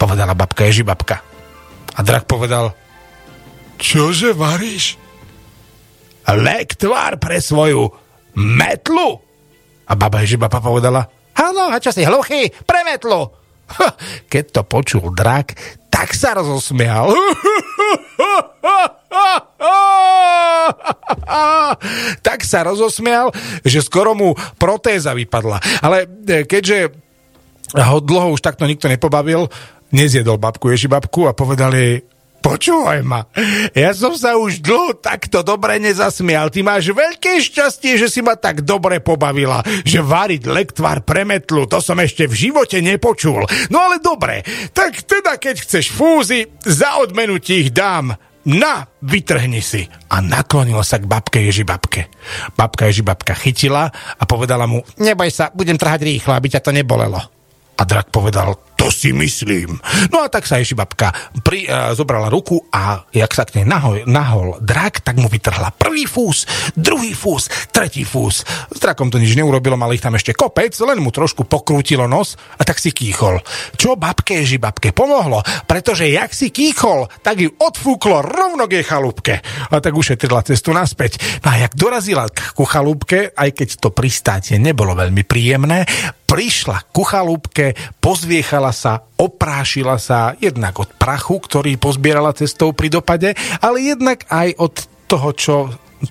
Povedala 0.00 0.32
babka 0.32 0.64
babka. 0.80 1.20
A 1.96 2.00
drak 2.00 2.24
povedal, 2.24 2.72
čože 3.76 4.32
varíš? 4.32 4.96
Lektvár 6.24 7.20
pre 7.20 7.44
svoju 7.44 7.92
metlu? 8.40 9.20
A 9.84 9.92
baba 9.98 10.22
Ježibaba 10.24 10.62
povedala, 10.62 11.04
áno, 11.34 11.68
a 11.68 11.76
čo 11.76 11.92
si 11.92 12.06
hluchý? 12.06 12.48
Pre 12.64 12.80
metlu! 12.86 13.39
Keď 14.32 14.44
to 14.50 14.62
počul 14.66 15.10
drak, 15.14 15.54
tak 15.90 16.14
sa 16.14 16.34
rozosmial. 16.38 17.12
tak 22.26 22.46
sa 22.46 22.62
rozosmial, 22.64 23.30
že 23.66 23.82
skoro 23.82 24.14
mu 24.14 24.34
protéza 24.56 25.12
vypadla. 25.14 25.58
Ale 25.82 26.06
e, 26.06 26.46
keďže 26.46 26.94
ho 27.74 27.98
dlho 28.02 28.34
už 28.34 28.42
takto 28.42 28.66
nikto 28.66 28.90
nepobavil, 28.90 29.46
nezjedol 29.94 30.38
babku 30.38 30.70
Ježibabku 30.70 31.26
a 31.26 31.36
povedal 31.36 31.74
jej, 31.74 32.02
Počúvaj 32.40 33.00
ma, 33.04 33.28
ja 33.76 33.92
som 33.92 34.16
sa 34.16 34.40
už 34.40 34.64
dlho 34.64 34.96
takto 34.96 35.44
dobre 35.44 35.76
nezasmial. 35.76 36.48
Ty 36.48 36.64
máš 36.64 36.88
veľké 36.88 37.36
šťastie, 37.36 38.00
že 38.00 38.08
si 38.08 38.24
ma 38.24 38.32
tak 38.32 38.64
dobre 38.64 39.04
pobavila, 39.04 39.60
že 39.84 40.00
variť 40.00 40.48
lektvar 40.48 41.04
premetlu, 41.04 41.68
to 41.68 41.84
som 41.84 42.00
ešte 42.00 42.24
v 42.24 42.48
živote 42.48 42.80
nepočul. 42.80 43.44
No 43.68 43.78
ale 43.84 44.00
dobre, 44.00 44.40
tak 44.72 45.04
teda 45.04 45.36
keď 45.36 45.68
chceš 45.68 45.92
fúzy, 45.92 46.48
za 46.64 46.96
odmenu 47.04 47.36
ti 47.36 47.60
ich 47.60 47.70
dám. 47.76 48.16
Na, 48.40 48.88
vytrhni 49.04 49.60
si. 49.60 49.84
A 50.08 50.24
naklonilo 50.24 50.80
sa 50.80 50.96
k 50.96 51.04
babke 51.04 51.44
Ježibabke. 51.44 52.08
Babka 52.56 52.88
Ježibabka 52.88 53.36
chytila 53.36 53.92
a 53.92 54.22
povedala 54.24 54.64
mu, 54.64 54.80
neboj 54.96 55.28
sa, 55.28 55.52
budem 55.52 55.76
trhať 55.76 56.08
rýchlo, 56.08 56.32
aby 56.32 56.48
ťa 56.48 56.64
to 56.64 56.72
nebolelo. 56.72 57.20
A 57.76 57.82
drak 57.84 58.08
povedal, 58.08 58.56
to 58.80 58.88
si 58.88 59.12
myslím. 59.12 59.76
No 60.08 60.24
a 60.24 60.32
tak 60.32 60.48
sa 60.48 60.56
ješi 60.56 60.72
babka 60.72 61.12
pri, 61.44 61.68
uh, 61.68 61.92
zobrala 61.92 62.32
ruku 62.32 62.56
a 62.72 63.04
jak 63.12 63.28
sa 63.36 63.44
k 63.44 63.60
nej 63.60 63.68
nahol, 63.68 64.08
nahol 64.08 64.56
drak, 64.64 65.04
tak 65.04 65.20
mu 65.20 65.28
vytrhla 65.28 65.68
prvý 65.76 66.08
fús, 66.08 66.48
druhý 66.72 67.12
fús, 67.12 67.52
tretí 67.68 68.08
fús. 68.08 68.40
S 68.72 68.78
drakom 68.80 69.12
to 69.12 69.20
nič 69.20 69.36
neurobilo, 69.36 69.76
mal 69.76 69.92
ich 69.92 70.00
tam 70.00 70.16
ešte 70.16 70.32
kopec, 70.32 70.72
len 70.80 71.04
mu 71.04 71.12
trošku 71.12 71.44
pokrútilo 71.44 72.08
nos 72.08 72.40
a 72.56 72.64
tak 72.64 72.80
si 72.80 72.88
kýchol. 72.88 73.44
Čo 73.76 74.00
babke 74.00 74.40
ježi 74.40 74.56
babke 74.56 74.96
pomohlo, 74.96 75.44
pretože 75.68 76.08
jak 76.08 76.32
si 76.32 76.48
kýchol, 76.48 77.04
tak 77.20 77.36
ju 77.44 77.52
odfúklo 77.60 78.24
rovno 78.24 78.64
k 78.64 78.80
jej 78.80 78.86
chalúbke. 78.88 79.44
A 79.68 79.76
tak 79.84 79.92
ušetrila 79.92 80.40
cestu 80.40 80.72
naspäť. 80.72 81.20
No 81.44 81.52
a 81.52 81.60
jak 81.60 81.76
dorazila 81.76 82.32
ku 82.56 82.64
chalúbke, 82.64 83.36
aj 83.36 83.50
keď 83.52 83.68
to 83.76 83.92
pristátie 83.92 84.56
nebolo 84.56 84.96
veľmi 84.96 85.20
príjemné, 85.28 85.84
prišla 86.30 86.94
ku 86.94 87.02
chalúbke, 87.02 87.74
pozviechala 87.98 88.70
sa, 88.70 89.02
oprášila 89.18 89.98
sa 89.98 90.38
jednak 90.38 90.78
od 90.78 90.94
prachu, 90.94 91.42
ktorý 91.42 91.74
pozbierala 91.74 92.30
cestou 92.38 92.70
pri 92.70 92.86
dopade, 92.86 93.34
ale 93.58 93.82
jednak 93.82 94.22
aj 94.30 94.54
od 94.62 94.74
toho, 95.10 95.28
čo 95.34 95.54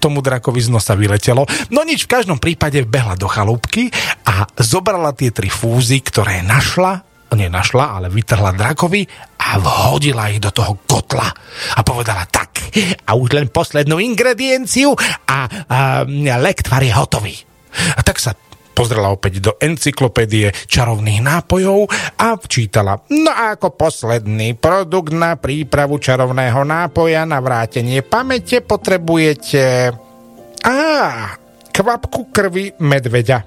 tomu 0.03 0.19
drakovi 0.19 0.59
z 0.59 0.69
nosa 0.69 0.99
vyletelo. 0.99 1.47
No 1.71 1.87
nič, 1.87 2.03
v 2.03 2.13
každom 2.19 2.37
prípade 2.37 2.83
vbehla 2.83 3.15
do 3.15 3.31
chalúbky 3.31 3.87
a 4.27 4.43
zobrala 4.59 5.15
tie 5.15 5.31
tri 5.31 5.47
fúzy, 5.47 6.03
ktoré 6.03 6.43
našla, 6.43 6.99
nenašla, 7.31 7.97
ale 7.97 8.11
vytrhla 8.11 8.51
drakovi 8.53 9.07
a 9.39 9.55
vhodila 9.55 10.27
ich 10.29 10.43
do 10.43 10.51
toho 10.51 10.83
kotla. 10.83 11.31
A 11.73 11.81
povedala 11.81 12.27
tak, 12.27 12.59
a 13.07 13.15
už 13.15 13.39
len 13.39 13.47
poslednú 13.47 13.97
ingredienciu 14.03 14.93
a, 15.25 15.47
a 15.65 16.03
lektvar 16.43 16.83
je 16.83 16.93
hotový. 16.93 17.35
A 17.95 18.03
tak 18.03 18.19
sa 18.19 18.35
pozrela 18.79 19.11
opäť 19.11 19.43
do 19.43 19.51
encyklopédie 19.59 20.55
čarovných 20.55 21.19
nápojov 21.19 21.91
a 22.15 22.39
včítala. 22.39 22.95
No 23.11 23.27
a 23.27 23.59
ako 23.59 23.75
posledný 23.75 24.55
produkt 24.55 25.11
na 25.11 25.35
prípravu 25.35 25.99
čarovného 25.99 26.63
nápoja 26.63 27.27
na 27.27 27.43
vrátenie 27.43 27.99
pamäte 28.07 28.63
potrebujete... 28.63 29.91
Á, 30.63 30.75
kvapku 31.75 32.31
krvi 32.31 32.79
medveďa. 32.79 33.43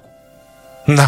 No, 0.93 1.07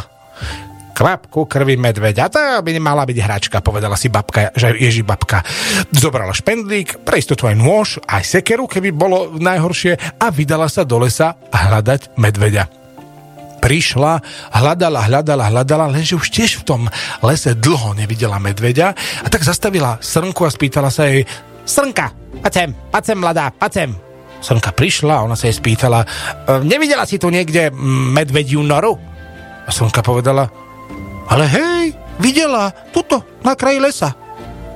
kvapku 0.97 1.45
krvi 1.45 1.77
medveďa. 1.77 2.25
To 2.33 2.41
by 2.65 2.71
mala 2.81 3.05
byť 3.05 3.17
hračka, 3.21 3.61
povedala 3.61 3.93
si 3.93 4.09
babka, 4.09 4.49
že 4.57 4.73
ježi 4.73 5.05
babka. 5.05 5.45
Zobrala 5.93 6.33
špendlík, 6.33 7.05
pre 7.05 7.21
istotu 7.21 7.45
aj 7.45 7.57
nôž, 7.61 8.01
aj 8.09 8.25
sekeru, 8.25 8.65
keby 8.65 8.89
bolo 8.89 9.37
najhoršie 9.37 10.17
a 10.17 10.33
vydala 10.33 10.65
sa 10.65 10.81
do 10.81 10.97
lesa 10.97 11.37
hľadať 11.53 12.17
medveďa 12.17 12.84
prišla, 13.65 14.21
hľadala, 14.53 15.09
hľadala, 15.09 15.49
hľadala, 15.49 15.89
lenže 15.89 16.13
už 16.13 16.29
tiež 16.29 16.61
v 16.61 16.63
tom 16.69 16.81
lese 17.25 17.57
dlho 17.57 17.97
nevidela 17.97 18.37
medveďa 18.37 18.93
a 19.25 19.27
tak 19.33 19.41
zastavila 19.41 19.97
srnku 19.97 20.45
a 20.45 20.53
spýtala 20.53 20.93
sa 20.93 21.09
jej 21.09 21.25
Srnka, 21.65 22.13
paď 22.45 23.01
sem, 23.01 23.17
mladá, 23.17 23.49
sem. 23.73 23.89
Srnka 24.37 24.69
prišla 24.69 25.17
a 25.17 25.25
ona 25.25 25.33
sa 25.33 25.49
jej 25.49 25.57
spýtala 25.57 26.05
Nevidela 26.61 27.09
si 27.09 27.17
tu 27.17 27.33
niekde 27.33 27.73
medvediu 28.13 28.61
noru? 28.61 28.93
A 29.65 29.73
slnka 29.73 30.05
povedala, 30.05 30.45
ale 31.25 31.49
hej, 31.49 31.97
videla, 32.21 32.69
tuto, 32.93 33.25
na 33.41 33.57
kraji 33.57 33.81
lesa. 33.81 34.13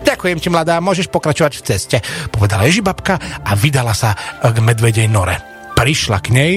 Ďakujem 0.02 0.42
ti, 0.42 0.50
mladá, 0.50 0.82
môžeš 0.82 1.14
pokračovať 1.14 1.62
v 1.62 1.66
ceste, 1.70 1.98
povedala 2.34 2.66
Ježibabka 2.66 3.46
a 3.46 3.54
vydala 3.54 3.94
sa 3.94 4.18
k 4.42 4.58
medvedej 4.66 5.06
nore. 5.06 5.38
Prišla 5.78 6.18
k 6.26 6.34
nej, 6.34 6.54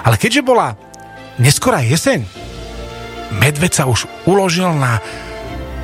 ale 0.00 0.16
keďže 0.16 0.40
bola 0.40 0.72
neskorá 1.38 1.82
jeseň, 1.82 2.24
medveď 3.38 3.72
sa 3.72 3.84
už 3.90 4.06
uložil 4.28 4.70
na 4.76 5.02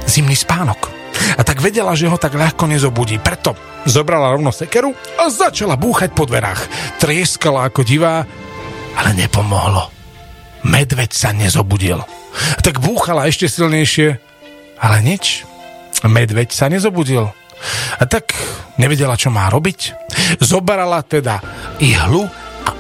zimný 0.07 0.35
spánok. 0.35 0.91
A 1.37 1.45
tak 1.45 1.61
vedela, 1.61 1.93
že 1.95 2.09
ho 2.09 2.17
tak 2.17 2.35
ľahko 2.35 2.67
nezobudí. 2.67 3.21
Preto 3.21 3.55
zobrala 3.85 4.33
rovno 4.33 4.51
sekeru 4.51 4.93
a 5.21 5.29
začala 5.29 5.77
búchať 5.77 6.13
po 6.17 6.25
dverách. 6.25 6.67
Trieskala 6.97 7.69
ako 7.69 7.85
divá, 7.85 8.25
ale 8.97 9.11
nepomohlo. 9.15 9.93
Medveď 10.65 11.11
sa 11.13 11.31
nezobudil. 11.33 12.01
Tak 12.61 12.81
búchala 12.81 13.27
ešte 13.27 13.49
silnejšie, 13.49 14.21
ale 14.81 14.97
nič. 15.05 15.45
Medveď 16.05 16.53
sa 16.53 16.73
nezobudil. 16.73 17.29
A 18.01 18.03
tak 18.09 18.33
nevedela, 18.81 19.21
čo 19.21 19.29
má 19.29 19.53
robiť. 19.53 19.93
Zobrala 20.41 21.05
teda 21.05 21.45
ihlu 21.81 22.25
a 22.65 22.71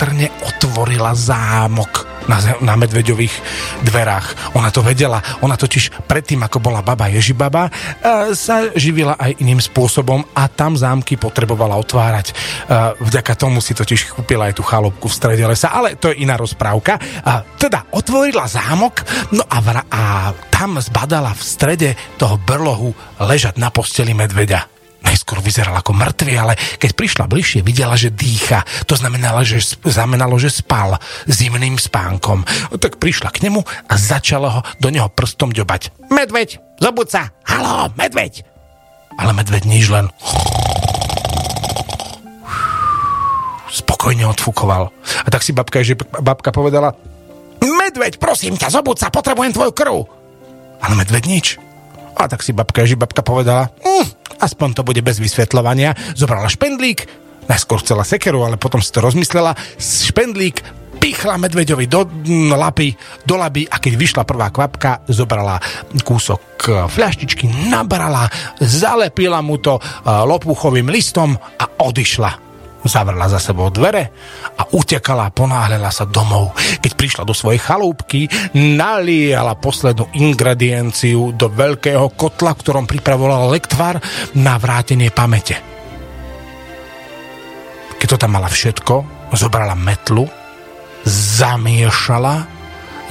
opatrne 0.00 0.32
otvorila 0.48 1.12
zámok 1.12 2.24
na, 2.24 2.40
na 2.64 2.72
medveďových 2.72 3.36
dverách. 3.84 4.56
Ona 4.56 4.72
to 4.72 4.80
vedela, 4.80 5.20
ona 5.44 5.60
totiž 5.60 6.08
predtým, 6.08 6.40
ako 6.40 6.56
bola 6.56 6.80
baba 6.80 7.12
Ježibaba, 7.12 7.68
e, 7.68 8.32
sa 8.32 8.72
živila 8.72 9.20
aj 9.20 9.44
iným 9.44 9.60
spôsobom 9.60 10.24
a 10.32 10.48
tam 10.48 10.72
zámky 10.72 11.20
potrebovala 11.20 11.76
otvárať. 11.76 12.32
E, 12.32 12.34
vďaka 12.96 13.36
tomu 13.36 13.60
si 13.60 13.76
totiž 13.76 14.16
kúpila 14.16 14.48
aj 14.48 14.56
tú 14.56 14.64
chalopku 14.64 15.04
v 15.04 15.18
strede 15.20 15.44
lesa, 15.44 15.68
ale 15.68 16.00
to 16.00 16.08
je 16.08 16.24
iná 16.24 16.40
rozprávka. 16.40 16.96
A 17.20 17.44
teda 17.60 17.92
otvorila 17.92 18.48
zámok, 18.48 19.04
no 19.36 19.44
a, 19.44 19.60
vra, 19.60 19.84
a 19.92 20.32
tam 20.48 20.80
zbadala 20.80 21.36
v 21.36 21.42
strede 21.44 21.90
toho 22.16 22.40
brlohu 22.40 22.96
ležať 23.20 23.60
na 23.60 23.68
posteli 23.68 24.16
medveďa 24.16 24.79
najskôr 25.10 25.42
vyzeral 25.42 25.74
ako 25.74 25.90
mŕtvy, 25.90 26.32
ale 26.38 26.54
keď 26.78 26.94
prišla 26.94 27.26
bližšie, 27.26 27.66
videla, 27.66 27.98
že 27.98 28.14
dýcha. 28.14 28.62
To 28.86 28.94
znamenalo, 28.94 29.42
že, 29.42 29.58
znamenalo, 29.82 30.38
že 30.38 30.54
spal 30.54 30.94
zimným 31.26 31.74
spánkom. 31.74 32.46
Tak 32.78 33.02
prišla 33.02 33.34
k 33.34 33.50
nemu 33.50 33.60
a 33.66 33.94
začala 33.98 34.48
ho 34.54 34.60
do 34.78 34.88
neho 34.94 35.10
prstom 35.10 35.50
ďobať. 35.50 35.90
Medveď, 36.14 36.62
zobud 36.78 37.10
sa! 37.10 37.34
Halo, 37.42 37.90
medveď! 37.98 38.46
Ale 39.18 39.34
medveď 39.34 39.66
nič 39.66 39.90
len 39.90 40.06
spokojne 43.70 44.26
odfúkoval. 44.30 44.94
A 45.26 45.28
tak 45.30 45.42
si 45.42 45.50
babka, 45.50 45.82
že 45.82 45.98
babka 46.22 46.54
povedala 46.54 46.94
Medveď, 47.60 48.16
prosím 48.16 48.56
ťa, 48.56 48.72
zobud 48.72 48.96
sa, 48.96 49.12
potrebujem 49.12 49.52
tvoju 49.52 49.72
krv. 49.76 49.96
Ale 50.80 50.94
medveď 50.96 51.24
nič. 51.28 51.46
A 52.18 52.26
tak 52.26 52.42
si 52.42 52.50
babka, 52.50 52.86
že 52.86 52.98
babka 52.98 53.22
povedala 53.22 53.70
hm, 53.82 54.20
aspoň 54.40 54.68
to 54.80 54.82
bude 54.82 55.00
bez 55.04 55.20
vysvetľovania. 55.20 55.94
Zobrala 56.16 56.48
špendlík, 56.48 57.04
najskôr 57.46 57.84
chcela 57.84 58.02
sekeru, 58.02 58.42
ale 58.42 58.56
potom 58.56 58.80
si 58.80 58.90
to 58.90 59.04
rozmyslela. 59.04 59.54
Špendlík 59.78 60.80
pichla 61.00 61.40
medveďovi 61.40 61.86
do 61.88 62.04
lapy, 62.56 62.92
do 63.24 63.34
laby 63.40 63.64
a 63.64 63.80
keď 63.80 63.92
vyšla 63.96 64.22
prvá 64.28 64.52
kvapka, 64.52 65.08
zobrala 65.08 65.56
kúsok 66.04 66.42
e, 66.68 66.70
fľaštičky, 66.92 67.72
nabrala, 67.72 68.28
zalepila 68.60 69.40
mu 69.40 69.56
to 69.56 69.80
e, 69.80 69.82
lopuchovým 70.04 70.92
listom 70.92 71.32
a 71.32 71.64
odišla 71.80 72.49
zavrla 72.84 73.28
za 73.28 73.40
sebou 73.40 73.68
dvere 73.68 74.12
a 74.56 74.68
utekala 74.72 75.28
a 75.28 75.34
ponáhľala 75.34 75.90
sa 75.92 76.08
domov. 76.08 76.56
Keď 76.80 76.92
prišla 76.96 77.22
do 77.28 77.36
svojej 77.36 77.60
chalúbky, 77.60 78.26
naliala 78.56 79.56
poslednú 79.56 80.08
ingredienciu 80.16 81.32
do 81.36 81.48
veľkého 81.52 82.12
kotla, 82.16 82.56
ktorom 82.56 82.88
pripravovala 82.88 83.52
lektvar 83.52 84.00
na 84.36 84.56
vrátenie 84.56 85.12
pamäte. 85.12 85.60
Keď 88.00 88.16
to 88.16 88.20
tam 88.20 88.32
mala 88.32 88.48
všetko, 88.48 89.28
zobrala 89.36 89.76
metlu, 89.76 90.24
zamiešala, 91.04 92.48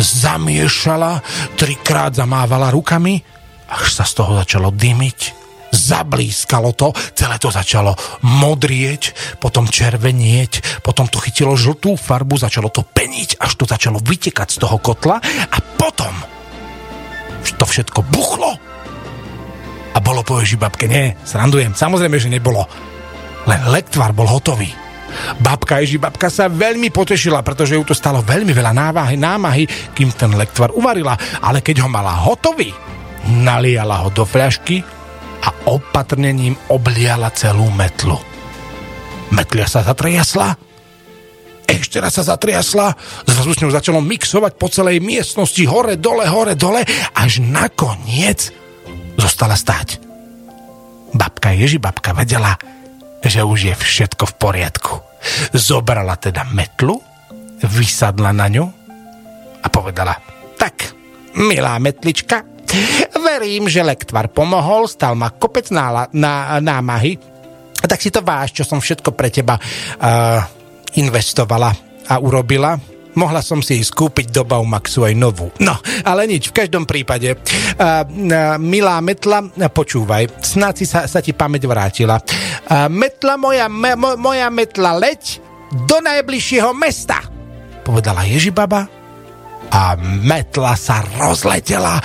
zamiešala, 0.01 1.21
trikrát 1.53 2.17
zamávala 2.17 2.73
rukami, 2.73 3.21
až 3.69 4.01
sa 4.01 4.05
z 4.05 4.13
toho 4.17 4.33
začalo 4.41 4.73
dymiť 4.73 5.38
zablískalo 5.71 6.73
to, 6.73 6.93
celé 7.13 7.37
to 7.37 7.53
začalo 7.53 7.93
modrieť, 8.25 9.37
potom 9.37 9.69
červenieť, 9.69 10.81
potom 10.81 11.07
to 11.07 11.21
chytilo 11.21 11.53
žltú 11.57 11.95
farbu, 11.95 12.37
začalo 12.37 12.69
to 12.73 12.85
peniť, 12.85 13.39
až 13.41 13.51
to 13.57 13.65
začalo 13.65 14.01
vytekať 14.01 14.57
z 14.57 14.57
toho 14.61 14.77
kotla 14.81 15.17
a 15.49 15.57
potom 15.77 16.13
to 17.59 17.65
všetko 17.65 18.05
buchlo 18.07 18.55
a 19.95 19.97
bolo 19.99 20.21
po 20.23 20.39
babke. 20.39 20.85
Nie, 20.85 21.17
srandujem, 21.25 21.73
samozrejme, 21.73 22.17
že 22.21 22.29
nebolo. 22.29 22.63
Len 23.49 23.61
lektvar 23.67 24.13
bol 24.13 24.29
hotový. 24.29 24.69
Babka 25.41 25.81
babka 25.97 26.29
sa 26.29 26.45
veľmi 26.45 26.93
potešila, 26.93 27.41
pretože 27.41 27.73
ju 27.73 27.81
to 27.81 27.97
stalo 27.97 28.21
veľmi 28.21 28.53
veľa 28.53 28.71
návahy, 28.77 29.17
námahy, 29.17 29.65
kým 29.97 30.13
ten 30.13 30.29
lektvar 30.37 30.69
uvarila. 30.77 31.17
Ale 31.41 31.65
keď 31.65 31.81
ho 31.81 31.89
mala 31.89 32.13
hotový, 32.13 32.69
naliala 33.25 34.05
ho 34.05 34.13
do 34.13 34.21
fľašky 34.21 34.98
opatrnením 35.69 36.57
obliala 36.73 37.29
celú 37.33 37.69
metlu. 37.73 38.17
Metlia 39.29 39.69
sa 39.69 39.85
zatriasla, 39.85 40.57
ešte 41.69 42.01
raz 42.01 42.17
sa 42.17 42.25
zatriasla, 42.25 42.97
zrazu 43.29 43.53
s 43.53 43.61
ňou 43.61 43.69
začalo 43.69 44.01
mixovať 44.01 44.57
po 44.57 44.73
celej 44.73 45.05
miestnosti, 45.05 45.61
hore, 45.69 46.01
dole, 46.01 46.25
hore, 46.25 46.57
dole, 46.57 46.81
až 47.13 47.45
nakoniec 47.45 48.49
zostala 49.21 49.53
stáť. 49.53 50.01
Babka 51.13 51.53
Ježibabka 51.53 52.17
vedela, 52.17 52.57
že 53.21 53.45
už 53.45 53.69
je 53.69 53.75
všetko 53.77 54.33
v 54.33 54.37
poriadku. 54.41 54.93
Zobrala 55.53 56.17
teda 56.17 56.49
metlu, 56.49 56.97
vysadla 57.61 58.33
na 58.33 58.49
ňu 58.49 58.65
a 59.61 59.67
povedala, 59.69 60.17
tak, 60.57 60.97
milá 61.37 61.77
metlička, 61.77 62.48
Verím, 63.17 63.65
že 63.65 63.85
lektvar 63.85 64.29
pomohol, 64.29 64.85
stal 64.85 65.17
ma 65.17 65.33
kopec 65.33 65.69
nála, 65.73 66.09
ná, 66.13 66.61
námahy, 66.61 67.17
tak 67.79 67.99
si 67.99 68.13
to 68.13 68.21
váš, 68.21 68.53
čo 68.53 68.63
som 68.67 68.83
všetko 68.83 69.15
pre 69.15 69.31
teba 69.31 69.55
uh, 69.57 70.41
investovala 70.99 71.71
a 72.09 72.13
urobila. 72.21 72.77
Mohla 73.09 73.41
som 73.41 73.59
si 73.59 73.81
skúpiť 73.81 74.29
do 74.29 74.45
Baumaxu 74.45 75.01
aj 75.01 75.17
novú. 75.17 75.49
No, 75.59 75.73
ale 76.05 76.29
nič, 76.29 76.53
v 76.53 76.57
každom 76.61 76.85
prípade. 76.85 77.33
Uh, 77.33 78.05
uh, 78.05 78.55
milá 78.61 79.01
Metla, 79.01 79.41
počúvaj, 79.49 80.45
snáď 80.45 80.73
si 80.77 80.85
sa, 80.85 81.09
sa 81.09 81.19
ti 81.19 81.33
pamäť 81.33 81.65
vrátila. 81.65 82.21
Uh, 82.69 82.85
metla 82.91 83.35
moja, 83.35 83.65
me, 83.65 83.97
mo, 83.97 84.13
moja 84.19 84.47
Metla, 84.53 84.93
leď 84.93 85.41
do 85.89 86.01
najbližšieho 86.01 86.73
mesta, 86.73 87.21
povedala 87.85 88.25
Ježibaba 88.25 88.98
a 89.69 89.93
metla 89.99 90.73
sa 90.73 91.05
rozletela. 91.05 92.01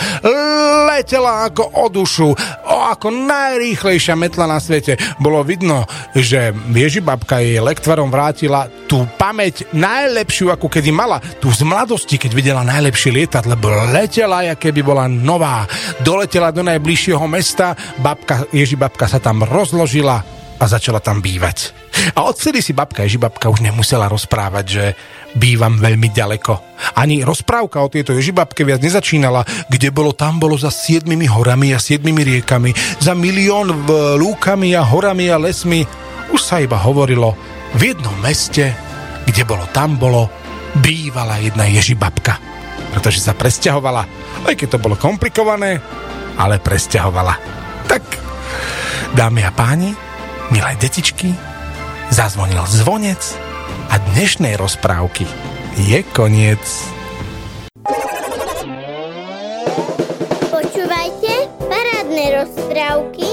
Letela 0.90 1.49
ako 1.49 1.64
o 1.81 1.87
dušu, 1.88 2.29
o 2.69 2.77
ako 2.85 3.09
najrýchlejšia 3.11 4.14
metla 4.14 4.45
na 4.47 4.61
svete. 4.61 5.01
Bolo 5.17 5.40
vidno, 5.47 5.88
že 6.12 6.53
Ježibabka 6.71 7.40
jej 7.40 7.59
lektvarom 7.59 8.12
vrátila 8.12 8.69
tú 8.85 9.09
pamäť 9.17 9.64
najlepšiu, 9.73 10.53
ako 10.53 10.69
kedy 10.69 10.93
mala. 10.93 11.19
Tu 11.40 11.49
z 11.51 11.64
mladosti, 11.64 12.21
keď 12.21 12.31
videla 12.37 12.62
najlepšie 12.62 13.11
lietať, 13.11 13.45
lebo 13.49 13.73
letela, 13.90 14.45
aké 14.45 14.71
by 14.71 14.83
bola 14.85 15.05
nová. 15.09 15.64
Doletela 16.05 16.53
do 16.53 16.62
najbližšieho 16.62 17.25
mesta, 17.27 17.73
babka, 17.99 18.45
Ježibabka 18.53 19.09
sa 19.09 19.19
tam 19.19 19.43
rozložila 19.43 20.21
a 20.61 20.64
začala 20.69 21.01
tam 21.01 21.19
bývať. 21.25 21.84
A 22.14 22.26
odvtedy 22.26 22.61
si 22.61 22.74
babka 22.74 23.07
Ježibabka 23.07 23.50
už 23.50 23.62
nemusela 23.62 24.11
rozprávať, 24.11 24.66
že 24.66 24.85
bývam 25.35 25.78
veľmi 25.78 26.11
ďaleko. 26.11 26.52
Ani 26.98 27.22
rozprávka 27.26 27.83
o 27.83 27.90
tejto 27.90 28.14
Ježibabke 28.14 28.62
viac 28.62 28.83
nezačínala, 28.83 29.46
kde 29.70 29.90
bolo 29.94 30.14
tam 30.14 30.38
bolo 30.38 30.54
za 30.59 30.70
siedmimi 30.70 31.26
horami 31.26 31.74
a 31.74 31.83
siedmimi 31.83 32.22
riekami, 32.22 32.74
za 33.02 33.14
milión 33.14 33.70
v 33.87 34.18
lúkami 34.18 34.74
a 34.78 34.83
horami 34.83 35.30
a 35.30 35.38
lesmi. 35.38 35.87
Už 36.30 36.40
sa 36.40 36.62
iba 36.62 36.78
hovorilo, 36.78 37.35
v 37.74 37.94
jednom 37.94 38.14
meste, 38.22 38.74
kde 39.26 39.42
bolo 39.42 39.66
tam 39.74 39.98
bolo, 39.98 40.30
bývala 40.78 41.42
jedna 41.42 41.66
Ježibabka. 41.66 42.38
Pretože 42.94 43.22
sa 43.22 43.35
presťahovala, 43.35 44.02
aj 44.46 44.54
keď 44.54 44.78
to 44.78 44.83
bolo 44.83 44.94
komplikované, 44.94 45.83
ale 46.38 46.62
presťahovala. 46.62 47.35
Tak, 47.90 48.02
dámy 49.18 49.42
a 49.42 49.50
páni, 49.50 49.90
milé 50.54 50.72
detičky, 50.78 51.54
zazvonil 52.11 52.61
zvonec 52.69 53.23
a 53.93 54.01
dnešnej 54.12 54.59
rozprávky 54.59 55.25
je 55.79 56.01
koniec. 56.12 56.61
Počúvajte 60.51 61.33
parádne 61.71 62.25
rozprávky. 62.43 63.29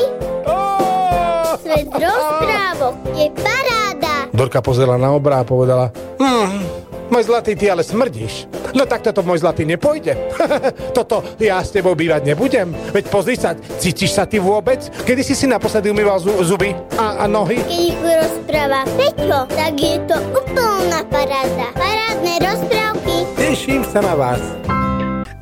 Svet 1.61 1.89
rozprávok 1.89 2.95
je 3.17 3.27
paráda. 3.35 4.13
Dorka 4.31 4.61
pozrela 4.61 4.95
na 4.95 5.11
obra 5.11 5.41
a 5.41 5.47
povedala 5.47 5.89
hm, 6.21 6.63
môj 7.09 7.23
zlatý, 7.27 7.57
ty 7.57 7.67
ale 7.67 7.81
smrdíš. 7.81 8.60
No 8.73 8.87
tak 8.87 9.03
toto 9.03 9.21
môj 9.21 9.43
zlatý 9.43 9.63
nepôjde. 9.63 10.15
toto 10.97 11.23
ja 11.37 11.59
s 11.61 11.71
tebou 11.71 11.95
bývať 11.95 12.25
nebudem. 12.25 12.71
Veď 12.91 13.05
pozri 13.11 13.35
sa, 13.35 13.55
cítiš 13.55 14.15
sa 14.15 14.23
ty 14.25 14.39
vôbec? 14.39 14.79
Kedy 15.03 15.21
si 15.21 15.33
si 15.35 15.45
naposledy 15.45 15.91
umýval 15.91 16.19
zu- 16.19 16.41
zuby 16.43 16.75
a, 16.95 17.23
a 17.23 17.25
nohy? 17.27 17.59
Keď 17.61 17.71
ich 17.71 17.99
rozpráva 17.99 18.81
Peťo, 18.95 19.39
tak 19.51 19.73
je 19.77 19.95
to 20.07 20.17
úplná 20.33 21.03
paráda. 21.07 21.67
Parádne 21.75 22.33
rozprávky. 22.41 23.15
Teším 23.37 23.81
sa 23.85 23.99
na 24.01 24.13
vás. 24.15 24.41